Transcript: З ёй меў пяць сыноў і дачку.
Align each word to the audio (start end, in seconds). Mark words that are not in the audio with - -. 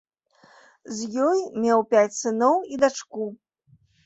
З 0.99 1.09
ёй 1.27 1.43
меў 1.67 1.83
пяць 1.93 2.17
сыноў 2.21 2.57
і 2.73 2.81
дачку. 2.87 3.29